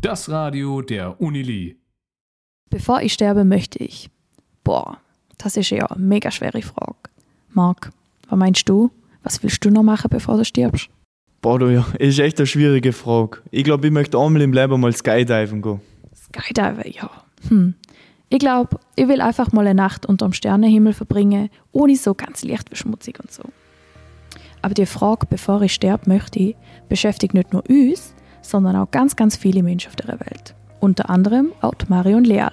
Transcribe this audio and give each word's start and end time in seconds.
Das 0.00 0.30
Radio 0.30 0.80
der 0.80 1.20
Unili. 1.20 1.76
Bevor 2.70 3.02
ich 3.02 3.12
sterbe, 3.12 3.44
möchte 3.44 3.82
ich. 3.82 4.10
Boah, 4.64 4.98
das 5.38 5.56
ist 5.56 5.70
ja 5.70 5.86
eine 5.86 6.04
mega 6.04 6.30
schwere 6.30 6.62
Frage. 6.62 6.96
Marc, 7.50 7.90
was 8.28 8.38
meinst 8.38 8.68
du? 8.68 8.90
Was 9.22 9.42
willst 9.42 9.64
du 9.64 9.70
noch 9.70 9.82
machen, 9.82 10.08
bevor 10.10 10.36
du 10.36 10.44
stirbst? 10.44 10.88
Boah, 11.40 11.58
du, 11.58 11.66
ja, 11.68 11.86
ist 11.98 12.18
echt 12.18 12.38
eine 12.38 12.46
schwierige 12.46 12.92
Frage. 12.92 13.38
Ich 13.50 13.64
glaube, 13.64 13.86
ich 13.86 13.92
möchte 13.92 14.18
einmal 14.18 14.42
im 14.42 14.52
Leben 14.52 14.80
mal 14.80 14.92
Skydiven 14.92 15.62
gehen. 15.62 15.80
Skydiven, 16.14 16.92
ja. 16.92 17.10
Hm. 17.48 17.74
Ich 18.28 18.38
glaube, 18.38 18.78
ich 18.96 19.08
will 19.08 19.20
einfach 19.20 19.52
mal 19.52 19.66
eine 19.66 19.74
Nacht 19.74 20.06
unter 20.06 20.26
dem 20.26 20.32
Sternenhimmel 20.32 20.92
verbringen, 20.92 21.50
ohne 21.72 21.96
so 21.96 22.14
ganz 22.14 22.44
leicht 22.44 22.68
verschmutzig 22.68 23.18
und 23.20 23.32
so. 23.32 23.42
Aber 24.62 24.74
die 24.74 24.86
Frage, 24.86 25.26
bevor 25.28 25.62
ich 25.62 25.74
sterbe, 25.74 26.08
möchte 26.08 26.54
beschäftigt 26.88 27.34
nicht 27.34 27.52
nur 27.52 27.68
uns, 27.68 28.14
sondern 28.42 28.76
auch 28.76 28.90
ganz, 28.90 29.16
ganz 29.16 29.36
viele 29.36 29.62
Menschen 29.62 29.88
auf 29.88 29.96
der 29.96 30.20
Welt. 30.20 30.54
Unter 30.80 31.10
anderem 31.10 31.52
auch 31.60 31.74
Marion 31.88 32.24
Leal. 32.24 32.52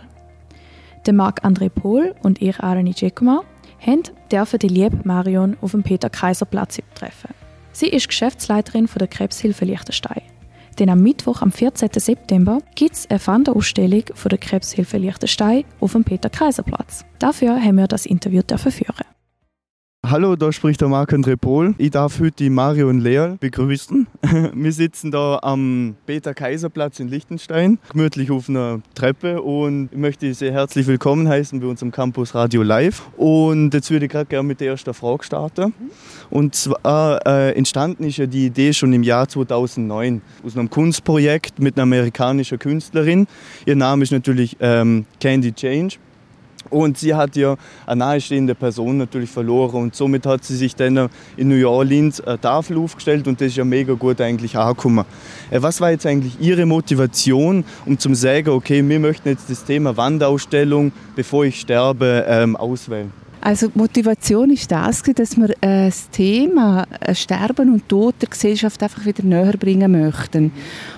Der 1.06 1.14
Marc-André 1.14 1.70
Pohl 1.70 2.16
und 2.24 2.42
ihr 2.42 2.64
Arani 2.64 2.92
Giacomo 2.92 3.44
haben 3.80 4.04
dürfen 4.32 4.60
die 4.60 4.68
liebe 4.68 4.98
Marion 5.04 5.58
auf 5.62 5.72
dem 5.72 5.84
Peter-Kaiser-Platz 5.84 6.80
treffen. 6.96 7.30
Sie 7.72 7.88
ist 7.88 8.08
Geschäftsleiterin 8.08 8.88
von 8.88 9.00
der 9.00 9.08
Krebshilfe 9.08 9.66
Liechtenstein. 9.66 10.22
Denn 10.80 10.90
am 10.90 11.02
Mittwoch, 11.02 11.42
am 11.42 11.52
14. 11.52 11.90
September, 11.94 12.60
gibt 12.76 12.96
es 12.96 13.10
eine 13.10 13.26
Wanderausstellung 13.26 14.04
von 14.14 14.30
der 14.30 14.40
Krebshilfe 14.40 14.98
Liechtenstein 14.98 15.64
auf 15.80 15.94
dem 15.94 16.04
Peter-Kaiser-Platz. 16.04 17.06
Dafür 17.20 17.62
haben 17.62 17.78
wir 17.78 17.88
das 17.88 18.06
Interview 18.06 18.42
führen. 18.58 19.15
Hallo, 20.08 20.36
da 20.36 20.52
spricht 20.52 20.82
der 20.82 20.88
Marc-André 20.88 21.36
Pohl. 21.36 21.74
Ich 21.80 21.90
darf 21.90 22.20
heute 22.20 22.36
die 22.38 22.52
Marion 22.52 23.00
Leal 23.00 23.38
begrüßen. 23.40 24.06
Wir 24.54 24.72
sitzen 24.72 25.10
da 25.10 25.40
am 25.42 25.96
Peter-Kaiser-Platz 26.06 27.00
in 27.00 27.08
Liechtenstein, 27.08 27.80
gemütlich 27.92 28.30
auf 28.30 28.48
einer 28.48 28.82
Treppe 28.94 29.42
und 29.42 29.90
ich 29.92 29.98
möchte 29.98 30.32
Sie 30.32 30.52
herzlich 30.52 30.86
willkommen 30.86 31.28
heißen 31.28 31.60
bei 31.60 31.66
unserem 31.66 31.92
Campus 31.92 32.36
Radio 32.36 32.62
Live. 32.62 33.02
Und 33.18 33.74
jetzt 33.74 33.90
würde 33.90 34.06
ich 34.06 34.12
gerade 34.12 34.28
gerne 34.28 34.48
mit 34.48 34.60
der 34.60 34.74
ersten 34.74 34.94
Frage 34.94 35.24
starten. 35.24 35.74
Und 36.30 36.54
zwar 36.54 37.26
äh, 37.26 37.54
entstanden 37.54 38.04
ist 38.04 38.18
ja 38.18 38.28
die 38.28 38.46
Idee 38.46 38.74
schon 38.74 38.94
im 38.94 39.02
Jahr 39.02 39.28
2009 39.28 40.22
aus 40.46 40.56
einem 40.56 40.70
Kunstprojekt 40.70 41.58
mit 41.58 41.78
einer 41.78 41.84
amerikanischen 41.84 42.60
Künstlerin. 42.60 43.26
Ihr 43.66 43.76
Name 43.76 44.04
ist 44.04 44.12
natürlich 44.12 44.56
ähm, 44.60 45.06
Candy 45.20 45.52
Change. 45.52 45.96
Und 46.70 46.98
sie 46.98 47.14
hat 47.14 47.36
ja 47.36 47.56
eine 47.86 48.00
nahestehende 48.00 48.56
Person 48.56 48.98
natürlich 48.98 49.30
verloren 49.30 49.84
und 49.84 49.96
somit 49.96 50.26
hat 50.26 50.44
sie 50.44 50.56
sich 50.56 50.76
dann 50.76 51.10
in 51.38 51.48
New 51.50 51.68
Orleans 51.68 52.22
eine 52.22 52.40
Tafel 52.40 52.78
aufgestellt 52.78 53.28
und 53.28 53.40
das 53.40 53.48
ist 53.48 53.58
ja 53.58 53.66
mega 53.66 53.94
gut 53.94 54.20
eigentlich 54.22 54.58
angekommen. 54.58 55.06
Äh, 55.52 55.62
was 55.62 55.80
war 55.82 55.92
jetzt 55.92 56.06
eigentlich 56.06 56.40
Ihre 56.40 56.66
Motivation, 56.66 57.64
um 57.86 57.98
zu 57.98 58.14
sagen, 58.14 58.50
okay, 58.50 58.88
wir 58.88 59.00
möchten 59.00 59.30
jetzt 59.30 59.50
das 59.50 59.64
Thema 59.64 59.96
Wandausstellung, 59.96 60.92
bevor 61.16 61.46
ich 61.46 61.60
sterbe, 61.60 62.26
ähm, 62.28 62.56
auswählen? 62.56 63.12
Also 63.46 63.68
die 63.68 63.78
Motivation 63.78 64.50
ist 64.50 64.72
das, 64.72 65.04
dass 65.04 65.38
wir 65.38 65.52
äh, 65.62 65.86
das 65.86 66.10
Thema 66.10 66.84
äh, 67.00 67.14
Sterben 67.14 67.72
und 67.72 67.88
Tod 67.88 68.16
der 68.20 68.30
Gesellschaft 68.30 68.82
einfach 68.82 69.06
wieder 69.06 69.24
näher 69.24 69.54
bringen 69.54 69.92
möchten. 69.92 70.52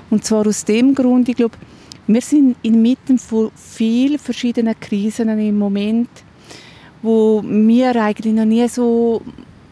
Und 0.10 0.23
zwar 0.23 0.48
aus 0.48 0.64
dem 0.64 0.95
Grund, 0.95 1.28
ich 1.28 1.36
glaube, 1.36 1.58
wir 2.08 2.22
sind 2.22 2.56
inmitten 2.64 3.20
von 3.20 3.52
vielen 3.56 4.18
verschiedenen 4.18 4.80
Krisen 4.80 5.28
im 5.28 5.58
Moment, 5.58 6.10
wo 7.02 7.44
wir 7.46 7.96
eigentlich 8.02 8.34
noch 8.34 8.46
nie 8.46 8.68
so 8.70 9.22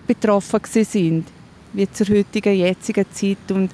betroffen 0.06 0.60
sind 0.64 1.26
wie 1.74 1.90
zur 1.92 2.08
heutigen, 2.08 2.54
jetzigen 2.56 3.06
Zeit. 3.12 3.52
Und 3.52 3.72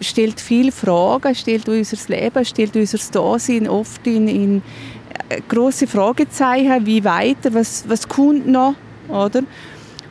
stellt 0.00 0.40
viele 0.40 0.72
Fragen, 0.72 1.34
stellt 1.34 1.68
unser 1.68 1.96
Leben, 2.08 2.44
stellt 2.44 2.76
unser 2.76 2.98
Dasein 3.12 3.68
oft 3.68 4.06
in, 4.06 4.28
in 4.28 4.62
äh, 5.28 5.40
große 5.48 5.86
Fragezeichen, 5.86 6.86
wie 6.86 7.02
weiter, 7.04 7.52
was, 7.54 7.84
was 7.88 8.08
kommt 8.08 8.46
noch, 8.46 8.74
oder? 9.08 9.42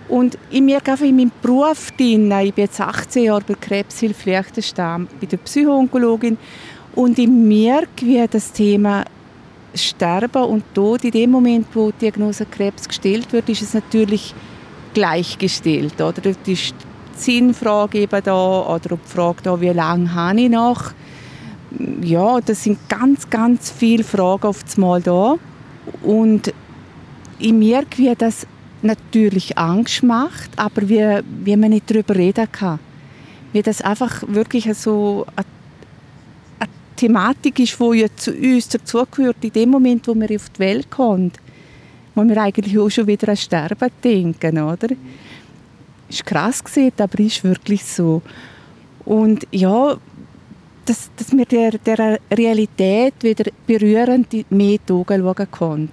Und 0.09 0.38
ich 0.50 0.61
merke 0.61 0.91
einfach 0.91 1.06
in 1.06 1.17
meinem 1.17 1.31
Beruf, 1.41 1.91
drin, 1.91 2.31
ich 2.41 2.53
bin 2.53 2.63
jetzt 2.63 2.79
18 2.79 3.25
Jahre 3.25 3.44
bei 3.45 3.56
Krebshilfe 3.56 4.29
Liechtenstein, 4.29 5.07
bei 5.19 5.27
der 5.27 5.38
Psychoonkologin 5.38 6.38
und 6.97 7.19
ich 7.19 7.27
merke, 7.27 8.07
wie 8.07 8.25
das 8.27 8.51
Thema 8.51 9.05
Sterben 9.75 10.43
und 10.45 10.63
Tod, 10.73 11.03
in 11.03 11.11
dem 11.11 11.29
Moment, 11.29 11.67
wo 11.75 11.91
die 11.91 11.99
Diagnose 11.99 12.47
Krebs 12.47 12.87
gestellt 12.87 13.31
wird, 13.31 13.47
ist 13.49 13.61
es 13.61 13.75
natürlich 13.75 14.33
gleichgestellt. 14.95 15.93
Oder? 16.01 16.13
Dort 16.13 16.47
ist 16.47 16.73
die 16.73 17.21
Sinnfrage 17.21 17.99
eben 17.99 18.23
da, 18.23 18.61
oder 18.65 18.95
die 18.95 19.09
Frage 19.09 19.43
da, 19.43 19.61
wie 19.61 19.69
lange 19.69 20.11
habe 20.15 20.41
ich 20.41 20.49
noch? 20.49 20.91
Ja, 22.01 22.41
das 22.41 22.63
sind 22.63 22.79
ganz, 22.89 23.29
ganz 23.29 23.69
viele 23.69 24.03
Fragen 24.03 24.47
auf 24.47 24.63
einmal 24.75 24.99
da. 24.99 25.35
Und 26.01 26.51
ich 27.37 27.53
merke, 27.53 27.99
wie 27.99 28.15
das 28.15 28.47
natürlich 28.81 29.55
Angst 29.55 30.01
macht, 30.01 30.49
aber 30.55 30.89
wie, 30.89 31.19
wie 31.43 31.57
man 31.57 31.69
nicht 31.69 31.91
darüber 31.91 32.15
reden 32.15 32.51
kann. 32.51 32.79
Wie 33.53 33.61
das 33.61 33.81
einfach 33.81 34.23
wirklich 34.27 34.73
so 34.75 35.27
eine 35.35 35.45
Thematik 36.97 37.59
ist, 37.59 37.79
die 37.79 37.99
ja 37.99 38.07
zu 38.15 38.31
uns 38.31 38.67
dazugehört, 38.67 39.37
in 39.41 39.53
dem 39.53 39.69
Moment, 39.69 40.07
wo 40.07 40.15
wir 40.15 40.35
auf 40.35 40.49
die 40.49 40.59
Welt 40.59 40.89
kommen, 40.89 41.31
wo 42.15 42.23
wir 42.23 42.37
eigentlich 42.41 42.77
auch 42.77 42.89
schon 42.89 43.07
wieder 43.07 43.29
an 43.29 43.37
Sterben 43.37 43.89
denken, 44.03 44.59
oder? 44.59 44.89
Ist 46.09 46.25
krass 46.25 46.63
gesehen, 46.63 46.93
aber 46.97 47.19
ist 47.19 47.43
wirklich 47.43 47.85
so. 47.85 48.21
Und 49.05 49.47
ja, 49.51 49.97
dass, 50.85 51.09
dass 51.15 51.31
wir 51.31 51.45
der, 51.45 51.77
der 51.77 52.19
Realität 52.31 53.13
wieder 53.21 53.51
berührend 53.65 54.33
mehr 54.51 54.73
in 54.73 54.79
die 54.87 54.93
Augen 54.93 55.21
schauen 55.21 55.51
können, 55.51 55.89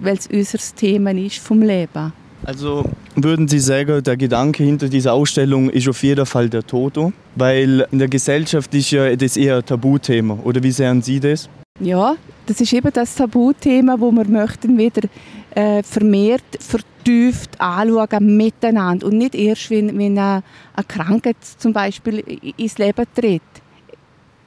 weil 0.00 0.16
es 0.16 0.26
unser 0.26 0.58
Thema 0.76 1.12
ist 1.12 1.38
vom 1.38 1.62
Leben. 1.62 2.12
Also 2.44 2.84
würden 3.14 3.46
Sie 3.46 3.60
sagen, 3.60 4.02
der 4.02 4.16
Gedanke 4.16 4.64
hinter 4.64 4.88
dieser 4.88 5.12
Ausstellung 5.12 5.70
ist 5.70 5.88
auf 5.88 6.02
jeden 6.02 6.26
Fall 6.26 6.48
der 6.48 6.66
Toto? 6.66 7.12
Weil 7.36 7.86
in 7.92 7.98
der 7.98 8.08
Gesellschaft 8.08 8.74
ist 8.74 8.90
ja 8.90 9.14
das 9.14 9.36
eher 9.36 9.58
ein 9.58 9.64
Tabuthema. 9.64 10.38
Oder 10.42 10.62
wie 10.62 10.72
sehen 10.72 11.02
Sie 11.02 11.20
das? 11.20 11.48
Ja, 11.80 12.16
das 12.46 12.60
ist 12.60 12.72
eben 12.72 12.92
das 12.92 13.14
Tabuthema, 13.14 13.98
wo 13.98 14.10
wir 14.10 14.26
möchten 14.26 14.76
wieder 14.76 15.08
äh, 15.54 15.82
vermehrt, 15.82 16.42
vertieft 16.58 17.60
anschauen 17.60 18.36
miteinander 18.36 19.06
und 19.06 19.18
nicht 19.18 19.34
erst, 19.34 19.70
wenn, 19.70 19.96
wenn 19.98 20.18
eine, 20.18 20.42
eine 20.74 20.84
Krankheit 20.86 21.36
zum 21.58 21.72
Beispiel 21.72 22.18
ins 22.56 22.78
Leben 22.78 23.04
tritt 23.14 23.42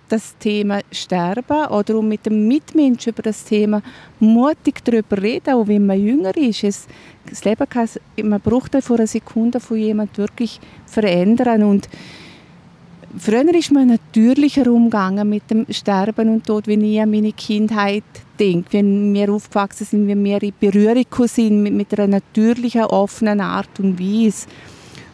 das 0.09 0.37
Thema 0.37 0.81
Sterben 0.91 1.67
oder 1.67 1.97
um 1.97 2.07
mit 2.07 2.25
dem 2.25 2.47
Mitmenschen 2.47 3.13
über 3.13 3.23
das 3.23 3.43
Thema 3.43 3.81
mutig 4.19 4.83
darüber 4.83 5.21
reden, 5.21 5.53
auch 5.53 5.67
wenn 5.67 5.85
man 5.85 6.03
jünger 6.03 6.35
ist. 6.37 6.63
Es, 6.63 6.87
das 7.29 7.43
Leben 7.43 7.67
kann, 7.67 7.89
man 8.23 8.41
braucht 8.41 8.75
vor 8.83 8.97
einer 8.97 9.07
Sekunde 9.07 9.59
von 9.59 9.77
jemand 9.77 10.17
wirklich 10.17 10.59
verändern 10.85 11.63
und 11.63 11.89
Früher 13.17 13.55
ist 13.55 13.71
man 13.71 13.87
natürlicher 13.87 14.69
umgegangen 14.69 15.29
mit 15.29 15.49
dem 15.49 15.65
Sterben 15.69 16.27
und 16.27 16.45
Tod, 16.45 16.67
wenn 16.67 16.83
ich 16.83 16.99
an 16.99 17.11
meine 17.11 17.31
Kindheit 17.31 18.03
denke, 18.37 18.73
wenn 18.73 19.13
wir 19.13 19.31
aufgewachsen 19.31 19.85
sind, 19.85 20.07
wenn 20.09 20.21
wir 20.21 20.43
in 20.43 20.51
Berührung 20.59 21.05
sind 21.25 21.63
mit, 21.63 21.73
mit 21.73 21.97
einer 21.97 22.07
natürlichen, 22.07 22.83
offenen 22.83 23.39
Art 23.39 23.79
und 23.79 24.01
Weise. 24.01 24.47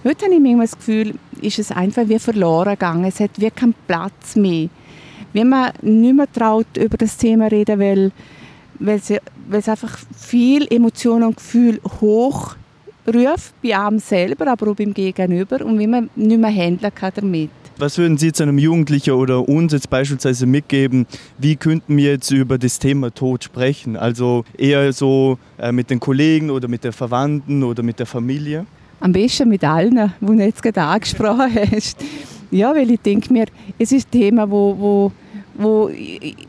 Heute 0.04 0.26
habe 0.26 0.34
ich 0.34 0.42
manchmal 0.42 0.66
das 0.66 0.78
Gefühl, 0.78 1.14
ist 1.42 1.60
es 1.60 1.72
einfach 1.72 2.10
wie 2.10 2.18
verloren 2.18 2.72
gegangen. 2.72 3.06
Es 3.06 3.20
hat 3.20 3.40
wie 3.40 3.52
keinen 3.52 3.76
Platz 3.86 4.36
mehr 4.36 4.70
wenn 5.34 5.50
man 5.50 5.72
nicht 5.82 6.16
mehr 6.16 6.32
traut, 6.32 6.78
über 6.78 6.98
das 6.98 7.18
Thema 7.18 7.48
reden, 7.48 7.80
weil, 7.80 8.12
weil, 8.80 9.00
sie, 9.00 9.20
weil 9.48 9.60
es 9.60 9.70
einfach 9.70 9.98
viel 10.16 10.68
Emotionen 10.72 11.24
und 11.24 11.38
Gefühl 11.38 11.80
hochruft, 12.02 12.58
bei 13.64 13.78
einem 13.78 14.00
selber, 14.00 14.48
aber 14.48 14.72
auch 14.72 14.76
beim 14.76 14.94
Gegenüber 14.94 15.66
und 15.66 15.80
wie 15.80 15.88
man 15.88 16.10
nicht 16.16 16.40
mehr 16.40 16.52
handeln 16.52 16.94
kann 16.94 17.12
damit. 17.16 17.50
Was 17.78 17.98
würden 17.98 18.16
Sie 18.18 18.28
jetzt 18.28 18.40
einem 18.40 18.60
Jugendlichen 18.60 19.16
oder 19.16 19.50
uns 19.50 19.74
jetzt 19.74 19.90
beispielsweise 19.90 20.46
mitgeben, 20.46 21.08
wie 21.40 21.56
könnten 21.56 21.98
wir 21.98 22.12
jetzt 22.12 22.30
über 22.30 22.60
das 22.60 22.78
Thema 22.78 23.12
Tod 23.12 23.44
sprechen? 23.44 23.98
Also 23.98 24.46
eher 24.56 24.94
so 24.94 25.40
äh, 25.58 25.72
mit 25.72 25.90
den 25.90 26.00
Kollegen 26.00 26.52
oder 26.52 26.68
mit 26.68 26.84
den 26.84 26.92
Verwandten 26.92 27.64
oder 27.64 27.82
mit 27.82 27.98
der 27.98 28.06
Familie? 28.06 28.68
Am 29.00 29.12
besten 29.12 29.50
mit 29.50 29.64
allen, 29.64 30.12
die 30.22 30.26
du 30.28 30.34
jetzt 30.34 30.62
gerade 30.62 30.84
angesprochen 30.84 31.50
hast. 31.72 31.98
Ja, 32.52 32.76
weil 32.76 32.92
ich 32.92 33.00
denke 33.00 33.34
mir, 33.34 33.46
es 33.80 33.92
ist 33.92 34.10
ein 34.10 34.12
Thema, 34.12 34.52
wo, 34.52 34.76
wo, 34.78 35.12
wo 35.56 35.90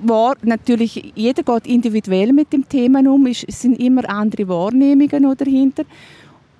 war 0.02 0.36
natürlich, 0.42 1.12
jeder 1.14 1.42
geht 1.42 1.66
individuell 1.66 2.32
mit 2.32 2.52
dem 2.52 2.68
Thema 2.68 3.00
um, 3.00 3.26
es 3.26 3.44
sind 3.48 3.80
immer 3.80 4.08
andere 4.08 4.48
Wahrnehmungen 4.48 5.36
dahinter. 5.36 5.84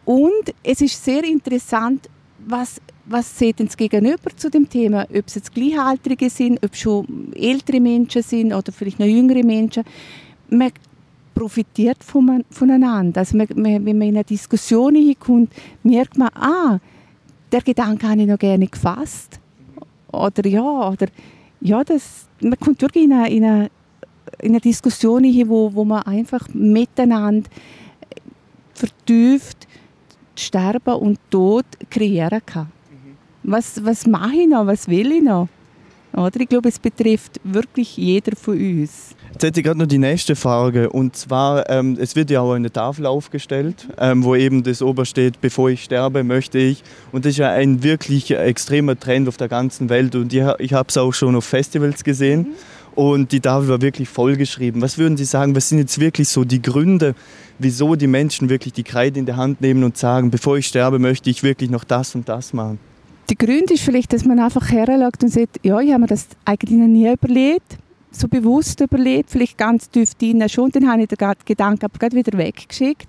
Und 0.05 0.55
es 0.63 0.81
ist 0.81 1.05
sehr 1.05 1.25
interessant, 1.25 2.09
was, 2.45 2.81
was 3.07 3.39
sieht 3.39 3.61
uns 3.61 3.77
gegenüber 3.77 4.31
zu 4.37 4.51
dem 4.51 4.69
Thema, 4.69 5.07
ob 5.15 5.27
es 5.27 5.37
jetzt 5.37 5.55
Gleichaltrige 5.55 6.29
sind, 6.29 6.63
ob 6.65 6.73
es 6.73 6.81
schon 6.81 7.33
ältere 7.35 7.81
Menschen 7.81 8.23
sind 8.23 8.53
oder 8.53 8.73
vielleicht 8.73 8.99
noch 8.99 9.07
jüngere 9.07 9.45
Menschen. 9.45 9.85
Man 10.51 10.73
profitiert 11.35 11.99
voneinander. 12.05 13.21
Also 13.21 13.37
man, 13.37 13.47
wenn 13.49 13.85
man 13.85 14.03
in 14.03 14.17
eine 14.17 14.25
Diskussion 14.25 14.95
hineinkommt, 14.95 15.53
merkt 15.83 16.19
man, 16.19 16.29
ah, 16.35 16.79
der 17.51 17.63
Gedanke 17.63 18.09
habe 18.09 18.21
ich 18.23 18.27
noch 18.27 18.39
gerne 18.39 18.67
gefasst. 18.67 19.41
oder 20.13 20.47
ja, 20.47 20.91
oder 20.91 21.07
ja, 21.63 21.85
das, 21.85 22.27
man 22.41 22.59
kommt 22.59 22.81
wirklich 22.83 23.05
in 23.05 23.13
eine, 23.13 23.31
in 23.31 23.45
eine, 23.45 23.71
in 24.41 24.51
eine 24.51 24.61
Diskussion 24.61 25.25
hin, 25.25 25.49
wo, 25.49 25.73
wo 25.73 25.85
man 25.85 26.03
einfach 26.03 26.49
miteinander 26.53 27.49
vertieft 28.75 29.69
Sterben 30.35 30.95
und 30.95 31.19
Tod 31.31 31.65
kreieren 31.91 32.41
kann. 32.45 32.69
Was, 33.45 33.85
was 33.85 34.07
mache 34.07 34.37
ich 34.37 34.49
noch? 34.49 34.67
Was 34.67 34.89
will 34.89 35.13
ich 35.13 35.23
noch? 35.23 35.49
Oder? 36.13 36.41
Ich 36.41 36.49
glaube, 36.49 36.69
es 36.69 36.79
betrifft 36.79 37.41
wirklich 37.45 37.97
jeder 37.97 38.37
von 38.37 38.55
uns. 38.55 39.15
Jetzt 39.33 39.45
hätte 39.45 39.61
ich 39.61 39.65
gerade 39.65 39.79
noch 39.79 39.87
die 39.87 39.99
nächste 39.99 40.37
Frage. 40.37 40.91
Und 40.91 41.17
zwar, 41.17 41.69
ähm, 41.71 41.97
es 41.99 42.15
wird 42.17 42.31
ja 42.31 42.43
auch 42.43 42.53
eine 42.53 42.71
Tafel 42.71 43.07
aufgestellt, 43.07 43.89
ähm, 43.99 44.23
wo 44.25 44.35
eben 44.35 44.63
das 44.63 44.83
ober 44.83 45.07
steht, 45.07 45.41
bevor 45.41 45.71
ich 45.71 45.85
sterbe, 45.85 46.23
möchte 46.23 46.59
ich. 46.59 46.83
Und 47.13 47.25
das 47.25 47.31
ist 47.33 47.39
ja 47.39 47.51
ein 47.51 47.83
wirklich 47.83 48.31
extremer 48.31 48.99
Trend 48.99 49.29
auf 49.29 49.39
der 49.39 49.49
ganzen 49.49 49.89
Welt. 49.89 50.15
Und 50.15 50.33
ich, 50.35 50.43
ich 50.59 50.75
habe 50.75 50.89
es 50.89 50.99
auch 50.99 51.13
schon 51.13 51.35
auf 51.35 51.47
Festivals 51.47 52.05
gesehen. 52.05 52.41
Mhm. 52.41 52.55
Und 52.95 53.33
die 53.33 53.41
Tafel 53.41 53.69
war 53.69 53.81
wirklich 53.81 54.11
vollgeschrieben. 54.11 54.83
Was 54.83 54.99
würden 54.99 55.17
Sie 55.17 55.25
sagen, 55.25 55.57
was 55.57 55.71
sind 55.71 55.79
jetzt 55.79 55.99
wirklich 55.99 56.29
so 56.29 56.45
die 56.45 56.61
Gründe, 56.61 57.15
wieso 57.59 57.97
die 57.97 58.07
Menschen 58.07 58.51
wirklich 58.51 58.75
die 58.75 58.83
Kreide 58.83 59.19
in 59.19 59.25
der 59.25 59.39
Hand 59.39 59.63
nehmen 59.63 59.83
und 59.83 59.97
sagen, 59.97 60.31
bevor 60.31 60.59
ich 60.59 60.67
sterbe, 60.67 60.99
möchte 60.99 61.31
ich 61.31 61.43
wirklich 61.43 61.71
noch 61.71 61.85
das 61.85 62.15
und 62.15 62.29
das 62.29 62.53
machen? 62.53 62.79
Der 63.33 63.47
Grund 63.47 63.71
ist 63.71 63.83
vielleicht, 63.83 64.13
dass 64.13 64.27
man 64.27 64.39
einfach 64.39 64.71
herlagt 64.71 65.23
und 65.23 65.31
sagt, 65.31 65.59
ja, 65.63 65.81
ich 65.81 65.91
habe 65.91 66.03
mir 66.03 66.07
das 66.07 66.29
eigentlich 66.45 66.79
noch 66.79 66.87
nie 66.87 67.11
überlegt, 67.11 67.79
so 68.11 68.29
bewusst 68.29 68.83
überlegt, 68.83 69.31
vielleicht 69.31 69.57
ganz 69.57 69.89
tief 69.89 70.15
drin 70.17 70.47
schon, 70.51 70.71
dann 70.71 70.87
habe 70.87 71.01
ich 71.01 71.09
den 71.09 71.35
Gedanken 71.47 71.87
aber 71.87 71.99
gerade 71.99 72.15
wieder 72.15 72.37
weggeschickt. 72.37 73.07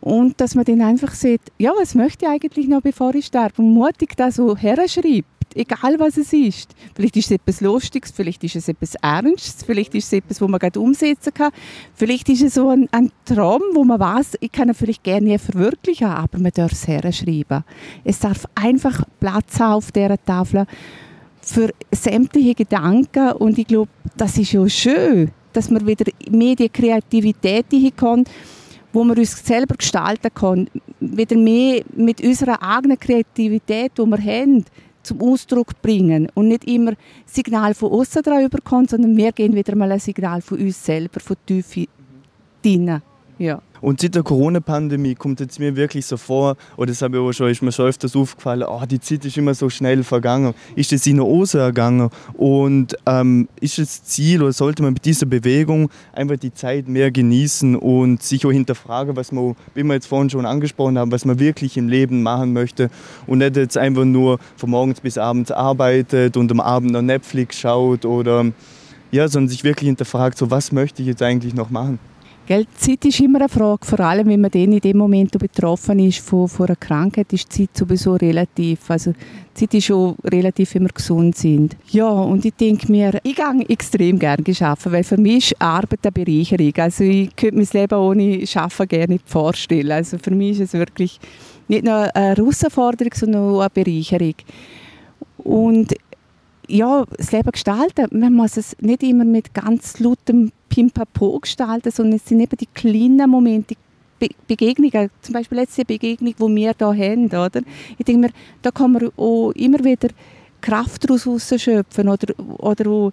Und 0.00 0.40
dass 0.40 0.54
man 0.54 0.64
dann 0.64 0.80
einfach 0.80 1.12
sieht, 1.12 1.40
ja, 1.58 1.72
was 1.76 1.96
möchte 1.96 2.26
ich 2.26 2.30
eigentlich 2.30 2.68
noch, 2.68 2.82
bevor 2.82 3.16
ich 3.16 3.26
sterbe? 3.26 3.60
Und 3.60 3.74
mutig 3.74 4.16
da 4.16 4.30
so 4.30 4.56
herschreibt 4.56 5.35
egal 5.56 5.98
was 5.98 6.16
es 6.16 6.32
ist. 6.32 6.74
Vielleicht 6.94 7.16
ist 7.16 7.26
es 7.26 7.30
etwas 7.32 7.60
Lustiges, 7.60 8.12
vielleicht 8.12 8.44
ist 8.44 8.56
es 8.56 8.68
etwas 8.68 8.94
Ernstes, 8.96 9.64
vielleicht 9.64 9.94
ist 9.94 10.06
es 10.06 10.12
etwas, 10.12 10.40
wo 10.40 10.48
man 10.48 10.60
gerade 10.60 10.78
umsetzen 10.78 11.32
kann. 11.34 11.52
Vielleicht 11.94 12.28
ist 12.28 12.42
es 12.42 12.54
so 12.54 12.68
ein, 12.68 12.88
ein 12.92 13.10
Traum, 13.24 13.62
wo 13.74 13.84
man 13.84 13.98
weiß, 13.98 14.38
ich 14.40 14.52
kann 14.52 14.68
ihn 14.68 14.74
vielleicht 14.74 15.02
gerne 15.02 15.38
verwirklichen, 15.38 16.08
aber 16.08 16.38
man 16.38 16.52
darf 16.52 16.72
es 16.72 16.86
herschreiben. 16.86 17.64
Es 18.04 18.18
darf 18.20 18.44
einfach 18.54 19.04
Platz 19.20 19.58
haben 19.58 19.74
auf 19.74 19.92
dieser 19.92 20.22
Tafel 20.22 20.66
für 21.40 21.72
sämtliche 21.92 22.54
Gedanken 22.54 23.32
und 23.32 23.58
ich 23.58 23.66
glaube, 23.66 23.90
das 24.16 24.36
ist 24.36 24.52
ja 24.52 24.68
schön, 24.68 25.30
dass 25.52 25.70
man 25.70 25.86
wieder 25.86 26.10
mehr 26.30 26.56
die 26.56 26.68
Kreativität 26.68 27.66
hinkommt, 27.70 28.28
wo 28.92 29.04
wir 29.04 29.16
uns 29.16 29.44
selber 29.44 29.76
gestalten 29.76 30.32
können, 30.34 30.70
wieder 31.00 31.36
mehr 31.36 31.82
mit 31.94 32.20
unserer 32.22 32.62
eigenen 32.62 32.98
Kreativität, 32.98 33.92
die 33.96 34.02
wir 34.02 34.18
haben, 34.18 34.64
zum 35.06 35.20
Ausdruck 35.22 35.80
bringen 35.80 36.28
und 36.34 36.48
nicht 36.48 36.64
immer 36.64 36.92
Signal 37.24 37.74
von 37.74 37.92
außen 37.92 38.22
drüber 38.22 38.58
kommt, 38.62 38.90
sondern 38.90 39.16
wir 39.16 39.32
gehen 39.32 39.54
wieder 39.54 39.74
mal 39.76 39.92
ein 39.92 40.00
Signal 40.00 40.40
von 40.42 40.58
uns 40.58 40.84
selber, 40.84 41.20
von 41.20 41.36
Tiefe 41.46 41.86
drinnen. 42.62 43.02
Ja. 43.38 43.60
Und 43.80 44.00
seit 44.00 44.14
der 44.14 44.22
Corona-Pandemie 44.22 45.14
kommt 45.14 45.40
es 45.40 45.58
mir 45.58 45.76
wirklich 45.76 46.06
so 46.06 46.16
vor, 46.16 46.56
oder 46.76 46.88
das 46.88 47.02
habe 47.02 47.16
ich 47.16 47.22
auch 47.22 47.32
schon, 47.32 47.50
ist 47.50 47.62
mir 47.62 47.72
schon 47.72 47.86
öfters 47.86 48.16
aufgefallen, 48.16 48.64
oh, 48.68 48.82
die 48.88 49.00
Zeit 49.00 49.24
ist 49.24 49.36
immer 49.36 49.54
so 49.54 49.68
schnell 49.68 50.02
vergangen. 50.02 50.54
Ist 50.74 50.92
das 50.92 51.06
in 51.06 51.16
der 51.16 51.26
Ose 51.26 51.58
ergangen? 51.58 52.10
Und 52.34 52.96
ähm, 53.06 53.48
ist 53.60 53.78
das 53.78 54.04
Ziel 54.04 54.42
oder 54.42 54.52
sollte 54.52 54.82
man 54.82 54.92
mit 54.94 55.04
dieser 55.04 55.26
Bewegung 55.26 55.90
einfach 56.12 56.36
die 56.36 56.52
Zeit 56.52 56.88
mehr 56.88 57.10
genießen 57.10 57.76
und 57.76 58.22
sich 58.22 58.44
auch 58.46 58.52
hinterfragen, 58.52 59.16
was 59.16 59.32
man, 59.32 59.56
wie 59.74 59.82
wir 59.82 59.94
jetzt 59.94 60.06
vorhin 60.06 60.30
schon 60.30 60.46
angesprochen 60.46 60.98
haben, 60.98 61.12
was 61.12 61.24
man 61.24 61.38
wirklich 61.38 61.76
im 61.76 61.88
Leben 61.88 62.22
machen 62.22 62.52
möchte 62.52 62.90
und 63.26 63.38
nicht 63.38 63.56
jetzt 63.56 63.78
einfach 63.78 64.04
nur 64.04 64.38
von 64.56 64.70
morgens 64.70 65.00
bis 65.00 65.18
abends 65.18 65.50
arbeitet 65.50 66.36
und 66.36 66.50
am 66.50 66.60
Abend 66.60 66.92
noch 66.92 67.02
Netflix 67.02 67.58
schaut 67.58 68.04
oder 68.04 68.46
ja, 69.12 69.28
sondern 69.28 69.48
sich 69.48 69.64
wirklich 69.64 69.86
hinterfragt, 69.86 70.36
so 70.36 70.50
was 70.50 70.72
möchte 70.72 71.02
ich 71.02 71.08
jetzt 71.08 71.22
eigentlich 71.22 71.54
noch 71.54 71.70
machen? 71.70 71.98
Gell, 72.46 72.64
Zeit 72.76 73.04
ist 73.04 73.18
immer 73.18 73.40
eine 73.40 73.48
Frage, 73.48 73.84
vor 73.84 73.98
allem 73.98 74.28
wenn 74.28 74.40
man 74.40 74.52
dann 74.52 74.70
in 74.70 74.78
dem 74.78 74.98
Moment 74.98 75.36
betroffen 75.36 75.98
ist 75.98 76.20
von, 76.20 76.46
von 76.46 76.66
einer 76.66 76.76
Krankheit, 76.76 77.32
ist 77.32 77.52
Zeit 77.52 77.70
sowieso 77.76 78.14
relativ. 78.14 78.88
Also 78.88 79.14
Zeit 79.52 79.74
ist 79.74 79.86
schon 79.86 80.14
relativ, 80.22 80.76
wenn 80.76 80.84
wir 80.84 80.90
gesund 80.90 81.36
sind. 81.36 81.76
Ja, 81.90 82.08
und 82.08 82.44
ich 82.44 82.54
denke 82.54 82.92
mir, 82.92 83.18
ich 83.24 83.34
gehe 83.34 83.68
extrem 83.68 84.20
gerne 84.20 84.44
arbeiten, 84.60 84.92
weil 84.92 85.02
für 85.02 85.16
mich 85.16 85.50
ist 85.50 85.60
Arbeit 85.60 85.98
eine 86.04 86.12
Bereicherung. 86.12 86.72
Also 86.76 87.02
ich 87.02 87.34
könnte 87.34 87.56
mein 87.56 87.68
Leben 87.72 87.98
ohne 87.98 88.44
Arbeiten 88.54 88.88
gerne 88.88 89.12
nicht 89.14 89.28
vorstellen. 89.28 89.90
Also 89.90 90.16
für 90.16 90.30
mich 90.30 90.60
ist 90.60 90.72
es 90.72 90.78
wirklich 90.78 91.18
nicht 91.66 91.84
nur 91.84 92.14
eine 92.14 92.36
Herausforderung, 92.36 93.12
sondern 93.12 93.42
auch 93.42 93.60
eine 93.60 93.70
Bereicherung. 93.70 94.34
Und 95.38 95.96
ja, 96.68 97.04
das 97.16 97.32
Leben 97.32 97.50
gestalten, 97.50 98.06
man 98.12 98.32
muss 98.32 98.56
es 98.56 98.76
nicht 98.80 99.02
immer 99.02 99.24
mit 99.24 99.52
ganz 99.52 99.98
lautem 99.98 100.52
Pimpapo 100.76 101.38
gestalten, 101.40 101.90
sondern 101.90 102.16
es 102.16 102.26
sind 102.26 102.40
eben 102.40 102.56
die 102.56 102.66
kleinen 102.66 103.30
Momente, 103.30 103.74
Be 104.18 104.28
Begegnungen, 104.46 105.10
zum 105.22 105.32
Beispiel 105.32 105.58
letzte 105.58 105.84
Begegnung, 105.84 106.34
die 106.38 106.56
wir 106.56 106.74
hier 106.78 107.10
haben, 107.10 107.26
oder? 107.26 107.62
Ich 107.98 108.04
denke 108.04 108.20
mir, 108.20 108.30
da 108.62 108.70
kann 108.70 108.92
man 108.92 109.10
auch 109.16 109.52
immer 109.52 109.82
wieder 109.84 110.08
Kraft 110.60 111.08
daraus 111.08 111.52
schöpfen 111.56 112.08
oder, 112.08 112.34
oder 112.58 113.12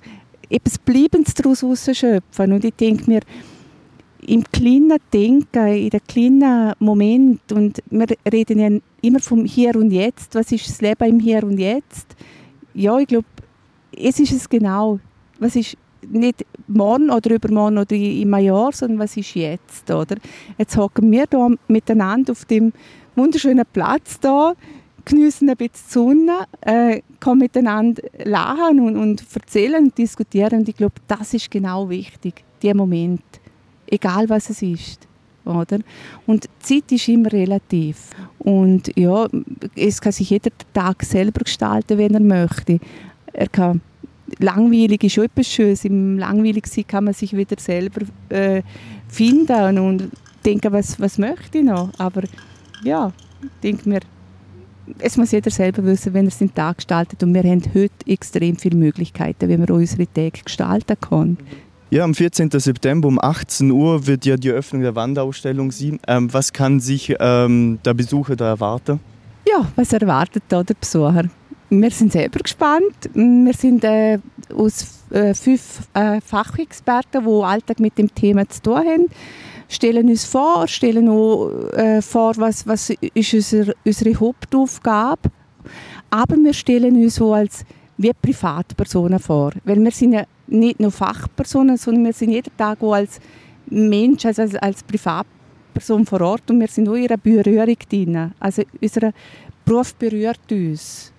etwas 0.50 0.78
Bleibendes 0.78 1.34
daraus 1.34 1.90
schöpfen. 1.94 2.54
Und 2.54 2.64
ich 2.64 2.74
denke 2.76 3.10
mir, 3.10 3.22
im 4.28 4.44
kleinen 4.44 4.98
Denken, 5.14 5.68
in 5.68 5.90
den 5.90 6.04
kleinen 6.08 6.74
Moment, 6.80 7.52
und 7.52 7.82
wir 7.90 8.08
reden 8.32 8.60
ja 8.60 8.80
immer 9.02 9.20
vom 9.20 9.46
Hier 9.46 9.76
und 9.76 9.92
Jetzt, 9.92 10.36
was 10.36 10.52
ist 10.52 10.68
das 10.68 10.82
Leben 10.82 11.10
im 11.10 11.20
Hier 11.20 11.44
und 11.44 11.58
Jetzt? 11.58 12.16
Ja, 12.74 12.98
ich 13.00 13.08
glaube, 13.08 13.28
es 13.92 14.20
ist 14.20 14.32
es 14.32 14.50
genau. 14.50 15.00
Was 15.40 15.56
ist 15.56 15.78
nicht 16.10 16.46
morgen 16.68 17.10
oder 17.10 17.36
übermorgen 17.36 17.78
oder 17.78 17.96
in 17.96 18.34
einem 18.34 18.46
Jahr, 18.46 18.72
sondern 18.72 19.00
was 19.00 19.18
ist 19.18 19.36
jetzt, 19.36 19.90
oder? 19.92 20.16
Jetzt 20.58 20.78
hocken 20.78 21.12
wir 21.12 21.26
hier 21.30 21.56
miteinander 21.68 22.32
auf 22.32 22.46
dem 22.46 22.74
wunderschönen 23.16 23.66
Platz 23.72 24.20
da, 24.20 24.54
genießen 25.06 25.50
ein 25.50 25.58
bisschen 25.58 25.74
die 25.74 25.94
Sonne, 25.94 26.48
äh, 26.62 27.02
können 27.20 27.40
miteinander 27.40 28.02
lachen 28.24 28.80
und, 28.80 28.98
und 28.98 29.24
erzählen 29.34 29.84
und 29.84 29.98
diskutieren. 29.98 30.60
Und 30.60 30.70
ich 30.70 30.76
glaube, 30.76 30.96
das 31.08 31.34
ist 31.34 31.52
genau 31.52 31.90
wichtig, 31.90 32.44
der 32.62 32.76
Moment. 32.76 33.22
Egal, 33.88 34.30
was 34.30 34.50
es 34.50 34.62
ist. 34.62 35.08
Oder? 35.46 35.80
Und 36.26 36.48
Zeit 36.60 36.92
ist 36.92 37.08
immer 37.10 37.32
relativ. 37.32 38.12
Und 38.40 38.92
ja, 38.98 39.28
es 39.76 40.00
kann 40.00 40.14
sich 40.14 40.30
jeder 40.30 40.52
Tag 40.74 41.04
selber 41.04 41.42
gestalten, 41.42 41.98
wenn 41.98 42.14
er 42.14 42.22
möchte. 42.22 42.80
Er 43.34 43.50
kann 43.50 43.82
langweilig 44.40 45.04
ist 45.04 45.14
schon 45.14 45.26
etwas 45.26 45.48
Schönes. 45.48 45.86
Im 45.86 46.18
Langweiligsein 46.18 46.88
kann 46.88 47.06
man 47.06 47.14
sich 47.14 47.36
wieder 47.36 47.56
selber 47.60 48.02
äh, 48.30 48.62
finden 49.08 49.78
und 49.78 50.10
denken, 50.46 50.72
was, 50.72 51.00
was 51.00 51.18
möchte 51.18 51.60
ich 51.60 51.64
noch. 51.64 51.90
Aber 51.98 52.24
ja, 52.84 53.12
ich 53.42 53.50
denke 53.62 53.88
mir, 53.88 54.00
es 55.00 55.18
muss 55.18 55.32
jeder 55.32 55.50
selber 55.50 55.84
wissen, 55.86 56.14
wenn 56.14 56.26
er 56.26 56.32
seinen 56.32 56.54
Tag 56.54 56.78
gestaltet. 56.78 57.24
Und 57.24 57.34
wir 57.34 57.44
haben 57.44 57.64
heute 57.74 57.94
extrem 58.08 58.58
viele 58.58 58.76
Möglichkeiten, 58.76 59.50
wie 59.50 59.58
man 59.58 59.70
unsere 59.70 60.08
Tage 60.12 60.44
gestalten 60.44 60.98
kann. 61.00 61.38
Ja, 61.90 62.04
am 62.04 62.16
14. 62.16 62.50
September 62.52 63.08
um 63.08 63.20
18 63.22 63.70
Uhr 63.70 64.08
wird 64.08 64.26
ja 64.26 64.36
die 64.36 64.50
Öffnung 64.50 64.82
der 64.82 64.96
Wanderausstellung 64.96 65.72
sein. 65.72 66.00
Ähm, 66.08 66.34
was 66.34 66.52
kann 66.52 66.80
sich 66.80 67.16
ähm, 67.20 67.80
der 67.86 67.94
Besucher 67.94 68.36
da 68.36 68.48
erwarten? 68.48 69.00
Ja, 69.48 69.72
was 69.76 69.94
erwartet 69.94 70.44
da 70.48 70.64
der 70.64 70.74
Besucher? 70.74 71.26
Wir 71.82 71.90
sind 71.90 72.12
selber 72.12 72.40
gespannt. 72.40 73.10
Wir 73.16 73.54
sind 73.54 73.84
äh, 73.84 74.20
aus 74.56 75.06
äh, 75.10 75.34
fünf 75.34 75.80
äh, 75.96 76.22
Fachexperten, 76.22 77.26
die 77.26 77.44
Alltag 77.44 77.80
mit 77.80 77.98
dem 77.98 78.14
Thema 78.14 78.48
zu 78.48 78.62
tun 78.62 78.78
haben, 78.78 79.06
stellen 79.68 80.08
uns 80.08 80.24
vor, 80.24 80.68
stellen 80.68 81.10
auch 81.10 81.50
äh, 81.74 82.00
vor, 82.04 82.34
was, 82.38 82.68
was 82.68 82.92
ist 82.92 83.34
unsere, 83.34 83.74
unsere 83.84 84.20
Hauptaufgabe. 84.20 85.32
Aber 86.12 86.36
wir 86.36 86.54
stellen 86.54 86.96
uns 86.96 87.20
auch 87.20 87.34
als 87.34 87.66
wie 87.98 88.12
Privatpersonen 88.22 89.20
vor. 89.20 89.54
Weil 89.64 89.84
wir 89.84 89.92
sind 89.92 90.14
ja 90.14 90.26
nicht 90.46 90.80
nur 90.80 90.92
Fachpersonen, 90.92 91.78
sondern 91.78 92.06
wir 92.06 92.14
sind 92.14 92.30
jeden 92.30 92.56
Tag 92.56 92.84
auch 92.84 92.94
als 92.94 93.20
Mensch, 93.66 94.26
also 94.28 94.44
als, 94.44 94.56
als 94.58 94.84
Privatperson 94.84 96.06
vor 96.06 96.22
Ort 96.22 96.52
und 96.52 96.60
wir 96.60 96.68
sind 96.68 96.88
auch 96.88 96.94
in 96.94 97.04
ihrer 97.04 97.18
Berührung 97.18 97.76
drin. 97.90 98.32
Also 98.40 98.62
unser 98.80 99.12
Beruf 99.66 99.96
berührt 99.96 100.52
uns. 100.52 101.13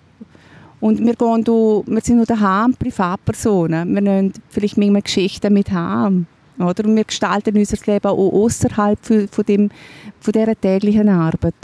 Und 0.79 0.99
wir, 0.99 1.15
gehen 1.15 1.43
da, 1.43 1.51
wir 1.85 2.01
sind 2.01 2.17
noch 2.17 2.25
daheim 2.25 2.73
Privatpersonen. 2.73 3.93
Wir 3.93 4.01
nehmen 4.01 4.33
vielleicht 4.49 4.77
manchmal 4.77 5.01
Geschichten 5.01 5.53
mit 5.53 5.71
heim. 5.71 6.27
Oder? 6.59 6.85
Und 6.85 6.95
wir 6.95 7.03
gestalten 7.03 7.57
unser 7.57 7.77
Leben 7.91 8.07
auch 8.07 8.31
außerhalb 8.33 8.99
von, 9.03 9.45
dem, 9.47 9.69
von 10.19 10.31
dieser 10.31 10.59
täglichen 10.59 11.09
Arbeit. 11.09 11.55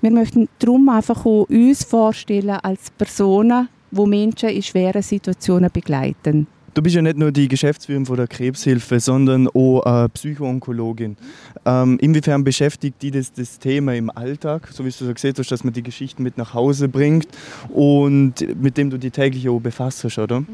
Wir 0.00 0.10
möchten 0.10 0.48
darum 0.58 0.88
einfach 0.88 1.24
auch 1.24 1.48
uns 1.48 1.84
vorstellen 1.84 2.50
als 2.50 2.90
Personen, 2.90 3.68
die 3.90 4.06
Menschen 4.06 4.48
in 4.48 4.62
schweren 4.62 5.02
Situationen 5.02 5.70
begleiten. 5.72 6.46
Du 6.74 6.80
bist 6.80 6.96
ja 6.96 7.02
nicht 7.02 7.18
nur 7.18 7.32
die 7.32 7.48
Geschäftsführerin 7.48 8.06
von 8.06 8.16
der 8.16 8.26
Krebshilfe, 8.26 8.98
sondern 8.98 9.46
auch 9.48 9.84
äh, 9.84 10.08
Psychoonkologin. 10.08 11.18
Ähm, 11.66 11.98
inwiefern 12.00 12.44
beschäftigt 12.44 13.02
dich 13.02 13.12
das, 13.12 13.30
das 13.30 13.58
Thema 13.58 13.94
im 13.94 14.08
Alltag, 14.08 14.68
so 14.72 14.82
wie 14.82 14.88
du 14.88 15.04
so 15.04 15.12
gesehen 15.12 15.34
hast, 15.36 15.50
dass 15.50 15.64
man 15.64 15.74
die 15.74 15.82
Geschichten 15.82 16.22
mit 16.22 16.38
nach 16.38 16.54
Hause 16.54 16.88
bringt 16.88 17.28
und 17.68 18.34
mit 18.60 18.78
dem 18.78 18.88
du 18.88 18.98
dich 18.98 19.12
täglich 19.12 19.50
auch 19.50 19.60
befasst, 19.60 20.02
oder? 20.18 20.40
Mhm. 20.40 20.46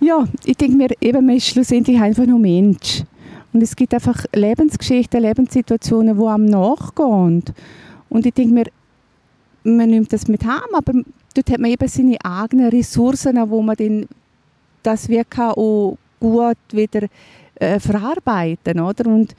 Ja, 0.00 0.28
ich 0.44 0.56
denke 0.58 0.76
mir, 0.76 0.88
eben, 1.00 1.24
man 1.24 1.36
ist 1.36 1.46
schlussendlich 1.46 1.98
einfach 1.98 2.26
nur 2.26 2.38
Mensch. 2.38 3.04
Und 3.54 3.62
es 3.62 3.74
gibt 3.74 3.94
einfach 3.94 4.24
Lebensgeschichten, 4.34 5.22
Lebenssituationen, 5.22 6.18
die 6.18 6.26
einem 6.26 6.46
nachgehen. 6.46 7.44
Und 8.10 8.26
ich 8.26 8.34
denke 8.34 8.52
mir, 8.52 8.64
man 9.64 9.88
nimmt 9.88 10.12
das 10.12 10.28
mit 10.28 10.44
heim, 10.44 10.74
aber 10.74 10.92
dort 11.34 11.50
hat 11.50 11.60
man 11.60 11.70
eben 11.70 11.88
seine 11.88 12.16
eigenen 12.22 12.68
Ressourcen, 12.68 13.38
wo 13.48 13.62
man 13.62 13.76
dann 13.76 14.06
das 14.82 15.08
wirklich 15.08 15.40
auch 15.40 15.96
gut 16.20 16.56
wieder 16.72 17.06
äh, 17.56 17.78
verarbeiten 17.78 18.80
oder? 18.80 19.06
Und 19.06 19.34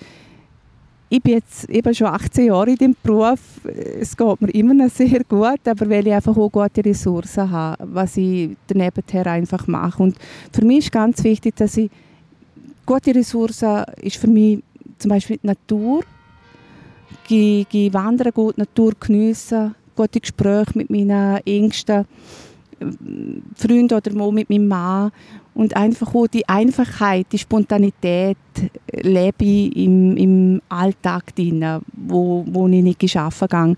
ich 1.09 1.21
bin 1.21 1.33
jetzt 1.33 1.69
eben 1.69 1.93
schon 1.93 2.07
18 2.07 2.47
Jahre 2.47 2.71
in 2.71 2.75
dem 2.75 2.95
Beruf. 3.03 3.39
Es 3.99 4.17
geht 4.17 4.41
mir 4.41 4.49
immer 4.49 4.73
noch 4.73 4.89
sehr 4.89 5.23
gut, 5.23 5.59
aber 5.67 5.87
weil 5.87 6.07
ich 6.07 6.13
einfach 6.13 6.35
auch 6.35 6.49
gute 6.49 6.83
Ressourcen 6.83 7.51
habe, 7.51 7.87
was 7.93 8.17
ich 8.17 8.57
daneben 8.65 9.03
einfach 9.27 9.67
mache. 9.67 10.01
Und 10.01 10.17
für 10.51 10.65
mich 10.65 10.85
ist 10.85 10.91
ganz 10.91 11.23
wichtig, 11.23 11.55
dass 11.55 11.77
ich 11.77 11.91
gute 12.83 13.13
Ressourcen 13.13 13.83
ist 14.01 14.17
für 14.17 14.27
mich 14.27 14.63
zum 14.97 15.09
Beispiel 15.09 15.37
die 15.37 15.47
Natur. 15.47 16.03
Ich 17.29 17.69
gehe 17.69 17.93
wandern, 17.93 18.31
gut 18.33 18.57
Natur 18.57 18.93
geniessen, 18.99 19.75
gute 19.95 20.19
Gespräche 20.19 20.71
mit 20.73 20.89
meinen 20.89 21.37
Ängsten 21.45 22.05
Freund 23.55 23.93
oder 23.93 24.13
mal 24.13 24.31
mit 24.31 24.49
meinem 24.49 24.67
Mann 24.67 25.11
und 25.53 25.75
einfach 25.75 26.13
auch 26.15 26.27
die 26.27 26.47
Einfachheit, 26.47 27.27
die 27.31 27.37
Spontanität 27.37 28.37
lebe 28.91 29.45
ich 29.45 29.75
im, 29.75 30.17
im 30.17 30.61
Alltag 30.69 31.35
drin, 31.35 31.63
wo, 31.93 32.43
wo 32.47 32.67
ich 32.67 32.83
nicht 32.83 32.99
geschaffen 32.99 33.47
gehe. 33.47 33.75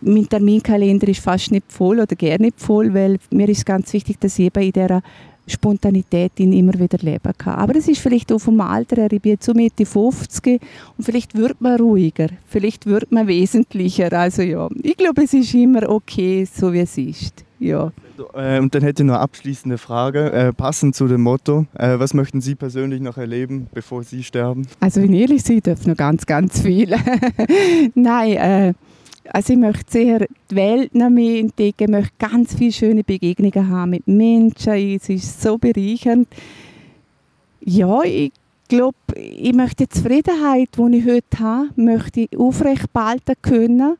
Mein 0.00 0.28
Terminkalender 0.28 1.08
ist 1.08 1.20
fast 1.20 1.50
nicht 1.50 1.70
voll 1.72 1.98
oder 1.98 2.14
gerne 2.16 2.46
nicht 2.46 2.60
voll, 2.60 2.92
weil 2.92 3.18
mir 3.30 3.48
ist 3.48 3.64
ganz 3.64 3.92
wichtig, 3.92 4.20
dass 4.20 4.38
ich 4.38 4.46
eben 4.46 4.62
in 4.62 4.72
dieser 4.72 5.02
Spontanität 5.46 6.32
immer 6.40 6.74
wieder 6.74 6.98
leben 6.98 7.32
kann. 7.36 7.56
Aber 7.56 7.76
es 7.76 7.88
ist 7.88 8.00
vielleicht 8.00 8.32
auch 8.32 8.38
vom 8.38 8.60
Alter 8.60 8.96
her, 8.96 9.12
ich 9.12 9.20
bin 9.20 9.32
jetzt 9.32 9.44
so 9.44 9.52
Mitte 9.52 9.84
50 9.84 10.60
und 10.96 11.04
vielleicht 11.04 11.36
wird 11.36 11.60
man 11.60 11.78
ruhiger, 11.78 12.28
vielleicht 12.46 12.86
wird 12.86 13.12
man 13.12 13.26
wesentlicher. 13.26 14.12
Also 14.12 14.42
ja, 14.42 14.68
ich 14.82 14.96
glaube, 14.96 15.24
es 15.24 15.34
ist 15.34 15.52
immer 15.54 15.88
okay, 15.88 16.46
so 16.50 16.72
wie 16.72 16.80
es 16.80 16.96
ist. 16.96 17.44
Ja. 17.64 17.92
Äh, 18.34 18.60
und 18.60 18.74
dann 18.74 18.82
hätte 18.82 19.02
ich 19.02 19.06
noch 19.06 19.14
eine 19.14 19.22
abschließende 19.22 19.78
Frage, 19.78 20.30
äh, 20.32 20.52
passend 20.52 20.94
zu 20.94 21.08
dem 21.08 21.22
Motto. 21.22 21.64
Äh, 21.72 21.98
was 21.98 22.12
möchten 22.12 22.42
Sie 22.42 22.54
persönlich 22.54 23.00
noch 23.00 23.16
erleben, 23.16 23.68
bevor 23.72 24.04
Sie 24.04 24.22
sterben? 24.22 24.66
Also 24.80 25.00
wenn 25.00 25.14
ich 25.14 25.22
ehrlich 25.22 25.42
sein 25.42 25.60
darf, 25.62 25.86
noch 25.86 25.96
ganz, 25.96 26.26
ganz 26.26 26.60
viel. 26.60 26.94
Nein, 27.94 28.32
äh, 28.32 28.74
also 29.32 29.54
ich 29.54 29.58
möchte 29.58 29.90
sehr 29.90 30.26
die 30.50 30.56
Welt 30.56 30.94
noch 30.94 31.08
mehr 31.08 31.40
entdecken, 31.40 31.92
möchte 31.92 32.12
ganz 32.18 32.54
viele 32.54 32.72
schöne 32.72 33.02
Begegnungen 33.02 33.70
haben 33.70 33.92
mit 33.92 34.06
Menschen, 34.06 34.74
es 34.74 35.08
ist 35.08 35.40
so 35.40 35.56
bereichernd. 35.56 36.28
Ja, 37.62 38.02
ich 38.02 38.32
glaube, 38.68 38.96
ich 39.16 39.54
möchte 39.54 39.86
die 39.86 39.88
Zufriedenheit, 39.88 40.68
die 40.76 40.98
ich 40.98 41.06
heute 41.06 41.38
habe, 41.38 41.68
möchte 41.76 42.20
ich 42.20 42.38
aufrecht 42.38 42.92
behalten 42.92 43.32
können 43.40 43.96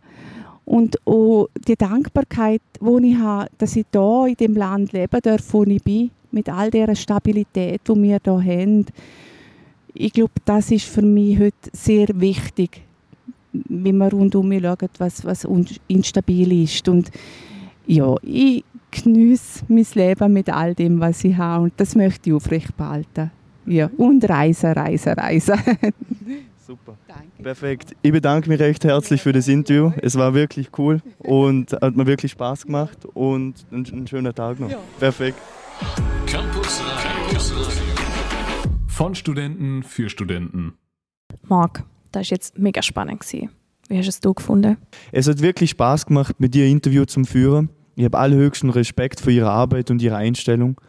und 0.65 0.97
auch 1.07 1.49
die 1.69 1.77
Dankbarkeit, 1.77 2.63
die 2.81 3.11
ich 3.11 3.19
habe, 3.19 3.49
dass 3.59 3.77
ich 3.77 3.87
hier 3.93 4.27
in 4.29 4.35
dem 4.35 4.57
Land 4.57 4.93
leben 4.93 5.21
darf, 5.23 5.43
wo 5.53 5.65
ich 5.65 5.83
bin, 5.83 6.11
mit 6.31 6.49
all 6.49 6.71
der 6.71 6.95
Stabilität, 6.95 7.83
die 7.87 8.03
wir 8.03 8.19
hier 8.23 8.45
haben. 8.45 8.87
Ich 9.93 10.13
glaube, 10.13 10.33
das 10.45 10.71
ist 10.71 10.87
für 10.87 11.03
mich 11.03 11.39
heute 11.39 11.71
sehr 11.73 12.09
wichtig, 12.15 12.83
wenn 13.53 13.99
man 13.99 14.11
rundum 14.11 14.53
schaut, 14.61 14.91
was, 14.99 15.25
was 15.25 15.47
instabil 15.87 16.65
ist. 16.65 16.89
Und 16.89 17.11
ja, 17.87 18.15
ich 18.23 18.65
genieße 18.91 19.65
mein 19.69 19.87
Leben 19.95 20.33
mit 20.33 20.51
all 20.51 20.75
dem, 20.75 20.99
was 21.01 21.25
ich 21.25 21.37
habe 21.37 21.65
und 21.65 21.73
das 21.77 21.95
möchte 21.95 22.31
ich 22.31 22.35
aufrecht 22.35 22.77
behalten. 22.77 23.31
Ja, 23.67 23.91
und 23.97 24.29
reisen, 24.29 24.73
reisen, 24.73 25.13
reisen. 25.13 25.59
Super. 26.67 26.97
Danke. 27.07 27.43
Perfekt. 27.43 27.95
Ich 28.01 28.11
bedanke 28.11 28.49
mich 28.49 28.59
recht 28.59 28.85
herzlich 28.85 29.21
für 29.21 29.33
das 29.33 29.49
Interview. 29.49 29.93
Es 30.01 30.17
war 30.17 30.33
wirklich 30.33 30.71
cool 30.79 31.03
und 31.19 31.73
hat 31.73 31.95
mir 31.95 32.07
wirklich 32.07 32.33
Spaß 32.33 32.65
gemacht 32.65 33.05
und 33.13 33.67
ein, 33.71 34.07
schöner 34.07 34.35
Tag 34.35 34.61
noch. 34.61 34.71
Ja. 34.71 34.79
Perfekt. 34.99 35.39
Campus 36.27 36.81
Radio. 36.81 37.39
Von 38.89 39.15
Studenten 39.15 39.83
für 39.83 40.09
Studenten. 40.09 40.73
Marc, 41.43 41.85
das 42.13 42.31
war 42.31 42.37
jetzt 42.37 42.59
mega 42.59 42.81
spannend. 42.81 43.21
Gewesen. 43.21 43.51
Wie 43.89 43.99
hast 43.99 44.25
du 44.25 44.31
es 44.31 44.37
gefunden? 44.37 44.79
Es 45.13 45.29
hat 45.29 45.43
wirklich 45.43 45.71
Spaß 45.71 46.07
gemacht, 46.07 46.41
mit 46.41 46.55
dir 46.55 46.65
ein 46.65 46.71
Interview 46.71 47.05
zum 47.05 47.27
Führen. 47.27 47.69
Ich 47.97 48.05
habe 48.07 48.19
allerhöchsten 48.19 48.71
Respekt 48.71 49.21
für 49.21 49.31
ihre 49.31 49.51
Arbeit 49.51 49.91
und 49.91 50.01
ihre 50.01 50.17
Einstellung. 50.17 50.81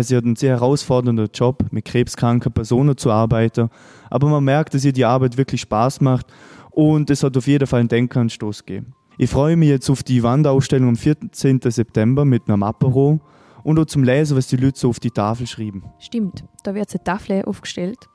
Sie 0.00 0.16
hat 0.16 0.24
einen 0.24 0.36
sehr 0.36 0.54
herausfordernden 0.54 1.28
Job, 1.34 1.64
mit 1.70 1.84
krebskranken 1.84 2.52
Personen 2.52 2.96
zu 2.96 3.10
arbeiten. 3.10 3.70
Aber 4.08 4.28
man 4.28 4.44
merkt, 4.44 4.74
dass 4.74 4.84
ihr 4.84 4.92
die 4.92 5.04
Arbeit 5.04 5.36
wirklich 5.36 5.62
Spaß 5.62 6.00
macht 6.00 6.26
und 6.70 7.10
es 7.10 7.22
hat 7.22 7.36
auf 7.36 7.46
jeden 7.46 7.66
Fall 7.66 7.80
einen 7.80 7.88
Denkanstoß 7.88 8.64
gegeben. 8.64 8.94
Ich 9.18 9.28
freue 9.28 9.56
mich 9.56 9.68
jetzt 9.68 9.90
auf 9.90 10.02
die 10.02 10.22
Wanderausstellung 10.22 10.90
am 10.90 10.96
14. 10.96 11.60
September 11.62 12.24
mit 12.24 12.48
einem 12.48 12.62
Apero 12.62 13.20
und 13.64 13.78
auch 13.78 13.84
zum 13.84 14.04
Lesen, 14.04 14.36
was 14.36 14.46
die 14.46 14.56
Leute 14.56 14.78
so 14.78 14.88
auf 14.88 15.00
die 15.00 15.10
Tafel 15.10 15.46
schreiben. 15.46 15.82
Stimmt, 15.98 16.44
da 16.62 16.74
wird 16.74 16.94
eine 16.94 17.04
Tafel 17.04 17.44
aufgestellt, 17.44 18.08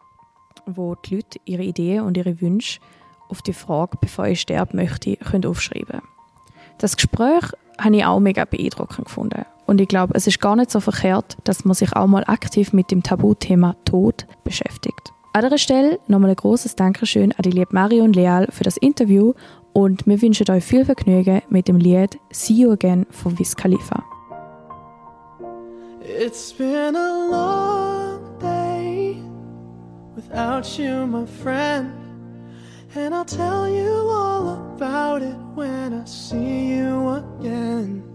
wo 0.65 0.95
die 0.95 1.15
Leute 1.15 1.39
ihre 1.45 1.63
Ideen 1.63 2.03
und 2.03 2.17
ihre 2.17 2.41
Wünsche 2.41 2.79
auf 3.29 3.41
die 3.41 3.53
Frage, 3.53 3.97
bevor 3.99 4.27
ich 4.27 4.41
sterbe, 4.41 4.75
möchte, 4.75 5.15
können 5.17 5.45
aufschreiben. 5.45 6.01
Das 6.79 6.95
Gespräch 6.95 7.51
habe 7.79 7.95
ich 7.97 8.05
auch 8.05 8.19
mega 8.19 8.45
beeindruckend 8.45 9.05
gefunden. 9.05 9.45
Und 9.65 9.81
ich 9.81 9.87
glaube, 9.87 10.13
es 10.15 10.27
ist 10.27 10.39
gar 10.39 10.55
nicht 10.55 10.71
so 10.71 10.79
verkehrt, 10.79 11.37
dass 11.43 11.65
man 11.65 11.73
sich 11.73 11.95
auch 11.95 12.07
mal 12.07 12.23
aktiv 12.27 12.73
mit 12.73 12.91
dem 12.91 13.03
Tabuthema 13.03 13.75
Tod 13.85 14.27
beschäftigt. 14.43 15.13
An 15.33 15.41
dieser 15.41 15.57
Stelle 15.57 15.99
nochmal 16.07 16.29
ein 16.29 16.35
großes 16.35 16.75
Dankeschön 16.75 17.31
an 17.33 17.41
die 17.43 17.51
liebe 17.51 17.73
Marion 17.73 18.13
Leal 18.13 18.47
für 18.51 18.63
das 18.63 18.77
Interview 18.77 19.33
und 19.73 20.07
wir 20.07 20.21
wünschen 20.21 20.49
euch 20.49 20.63
viel 20.63 20.85
Vergnügen 20.85 21.41
mit 21.49 21.67
dem 21.67 21.75
Lied 21.75 22.17
See 22.31 22.53
You 22.53 22.71
Again 22.71 23.05
von 23.09 23.37
Wiz 23.37 23.55
Khalifa. 23.55 24.03
It's 26.01 26.53
been 26.53 26.95
a 26.95 27.29
long 27.29 28.39
day 28.39 29.17
without 30.15 30.77
you, 30.77 31.05
my 31.05 31.25
friend. 31.25 31.91
And 32.95 33.13
I'll 33.13 33.25
tell 33.25 33.67
you 33.67 33.91
all 34.09 34.73
about 34.75 35.21
it 35.21 35.35
when 35.53 35.93
I 35.93 36.05
see 36.05 36.77
you 36.77 37.09
again. 37.09 38.14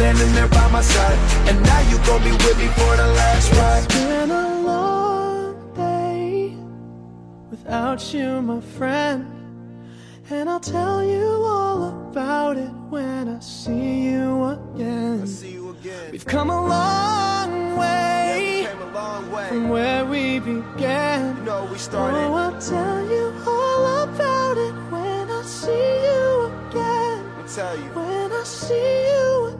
standing 0.00 0.32
there 0.32 0.48
by 0.48 0.66
my 0.70 0.80
side. 0.80 1.18
And 1.48 1.62
now 1.62 1.80
you 1.90 1.98
gon' 2.06 2.22
be 2.24 2.32
with 2.32 2.56
me 2.56 2.68
for 2.68 2.96
the 2.96 3.08
last 3.20 3.52
ride. 3.52 3.84
It's 3.84 3.94
been 3.94 4.30
a 4.30 4.62
long 4.62 5.74
day 5.74 6.56
without 7.50 8.00
you, 8.14 8.40
my 8.40 8.62
friend. 8.78 9.26
And 10.30 10.48
I'll 10.48 10.66
tell 10.78 11.04
you 11.04 11.28
all 11.54 12.08
about 12.08 12.56
it 12.56 12.72
when 12.88 13.28
I 13.28 13.40
see 13.40 14.04
you 14.08 14.44
again. 14.56 15.26
See 15.26 15.52
you 15.52 15.70
again. 15.70 16.12
We've 16.12 16.24
come 16.24 16.48
a 16.48 16.66
long 16.66 17.76
way, 17.76 18.62
yeah, 18.62 18.82
a 18.82 18.88
long 19.00 19.30
way. 19.30 19.48
from 19.48 19.68
where 19.68 20.06
we 20.06 20.38
began. 20.38 21.36
You 21.36 21.42
know, 21.42 21.68
we 21.70 21.76
started. 21.76 22.16
Oh, 22.16 22.34
I'll 22.44 22.58
tell 22.58 23.00
you 23.14 23.34
all 23.46 23.84
about 24.04 24.56
it 24.56 24.74
when 24.92 25.30
I 25.30 25.42
see 25.44 25.88
you 26.08 26.46
again. 26.70 27.18
Tell 27.54 27.76
you. 27.76 27.90
When 28.00 28.32
I 28.32 28.42
see 28.44 28.74
you 29.10 29.46
again. 29.48 29.59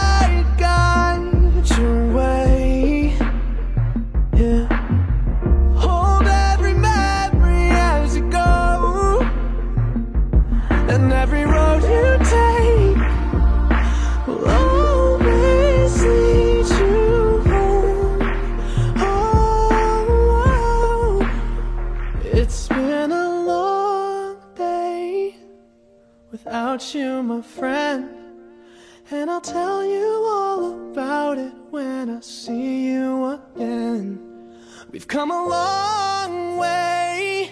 We've 35.01 35.07
come 35.07 35.31
a 35.31 35.47
long 35.47 36.57
way 36.57 37.49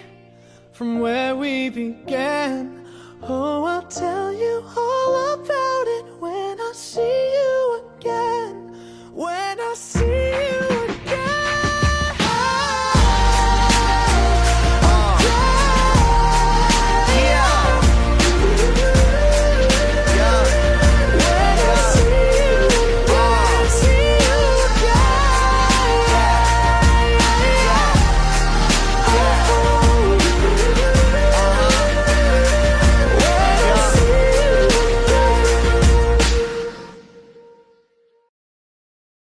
from 0.70 1.00
where 1.00 1.34
we 1.34 1.68
began. 1.68 2.86
Oh, 3.22 3.64
I'll 3.64 3.82
tell 3.82 4.29
you 4.29 4.29